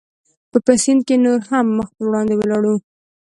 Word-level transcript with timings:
په 0.65 0.73
سیند 0.83 1.01
کې 1.07 1.15
نور 1.25 1.39
هم 1.49 1.65
مخ 1.77 1.87
پر 1.95 2.03
وړاندې 2.09 2.33
ولاړو. 2.37 2.75